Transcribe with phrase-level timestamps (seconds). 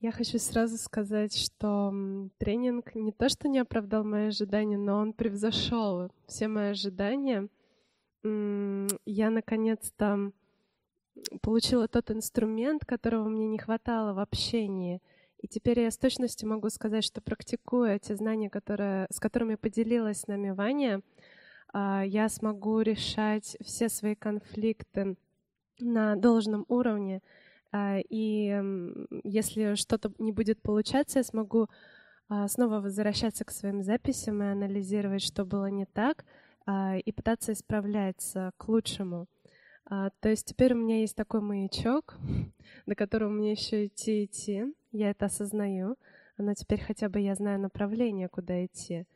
[0.00, 1.92] Я хочу сразу сказать, что
[2.36, 7.48] тренинг не то, что не оправдал мои ожидания, но он превзошел все мои ожидания.
[8.22, 10.32] Я наконец-то
[11.40, 15.00] получила тот инструмент, которого мне не хватало в общении.
[15.38, 20.20] И теперь я с точностью могу сказать, что практикуя те знания, которые, с которыми поделилась
[20.20, 21.02] с нами Ваня,
[21.72, 25.16] а, я смогу решать все свои конфликты
[25.78, 27.22] на должном уровне.
[27.76, 28.58] А, и
[29.24, 31.68] если что-то не будет получаться, я смогу
[32.28, 36.24] а, снова возвращаться к своим записям и анализировать, что было не так,
[37.04, 39.28] и пытаться исправляться к лучшему.
[39.88, 42.16] То есть теперь у меня есть такой маячок,
[42.86, 44.64] до которого мне еще идти идти.
[44.90, 45.94] Я это осознаю,
[46.38, 49.06] но теперь хотя бы я знаю направление, куда идти.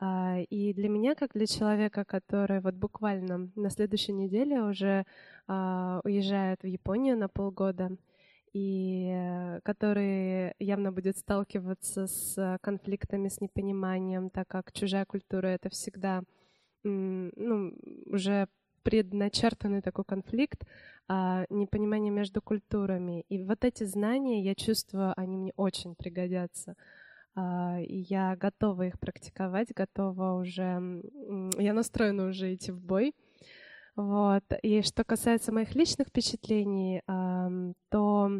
[0.00, 5.04] А, и для меня, как для человека, который вот буквально на следующей неделе уже а,
[5.46, 7.96] уезжает в Японию на полгода,
[8.52, 15.68] и э, который явно будет сталкиваться с конфликтами, с непониманием, так как чужая культура— это
[15.70, 16.22] всегда
[16.84, 17.72] ну,
[18.06, 18.48] уже
[18.84, 20.64] предначертанный такой конфликт,
[21.08, 23.24] а, непонимание между культурами.
[23.28, 26.76] И вот эти знания, я чувствую, они мне очень пригодятся.
[27.34, 31.02] А, и я готова их практиковать, готова уже,
[31.58, 33.14] я настроена уже идти в бой.
[33.96, 34.44] Вот.
[34.62, 37.02] И что касается моих личных впечатлений,
[37.90, 38.30] то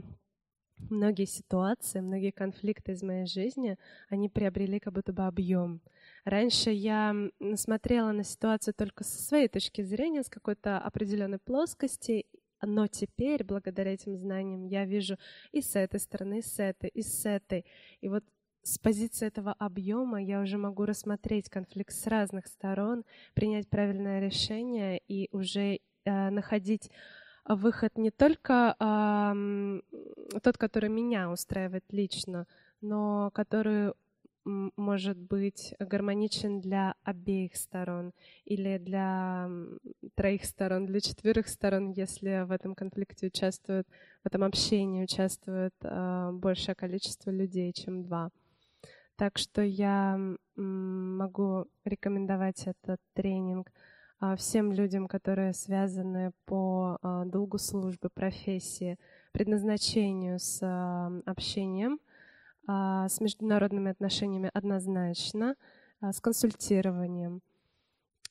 [0.91, 5.81] многие ситуации, многие конфликты из моей жизни, они приобрели как будто бы объем.
[6.25, 7.15] Раньше я
[7.55, 12.27] смотрела на ситуацию только со своей точки зрения, с какой-то определенной плоскости,
[12.61, 15.19] но теперь, благодаря этим знаниям, я вижу
[15.53, 17.65] и с этой стороны, и с этой, и с этой.
[18.01, 18.25] И вот
[18.65, 25.01] с позиции этого объема я уже могу рассмотреть конфликт с разных сторон, принять правильное решение
[25.07, 26.91] и уже э, находить
[27.47, 32.47] выход не только э, тот, который меня устраивает лично,
[32.81, 33.93] но который
[34.45, 38.13] может быть гармоничен для обеих сторон
[38.45, 39.49] или для
[40.15, 43.87] троих сторон, для четверых сторон, если в этом конфликте участвует,
[44.23, 48.31] в этом общении участвует э, большее количество людей, чем два.
[49.17, 50.19] Так что я
[50.57, 53.71] могу рекомендовать этот тренинг
[54.19, 58.99] а, всем людям, которые связаны по а, долгу службы, профессии,
[59.33, 62.01] предназначению с а, общением,
[62.67, 65.55] с международными отношениями однозначно,
[66.01, 67.43] с консультированием.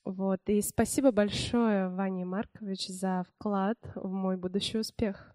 [0.05, 0.39] Вот.
[0.47, 5.32] И спасибо большое, Ване Маркович, за вклад в мой будущий успех.